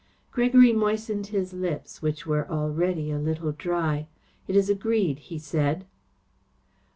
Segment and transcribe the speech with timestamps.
[0.31, 4.07] Gregory moistened his lips which were already a little dry.
[4.47, 5.85] "It is agreed," he said.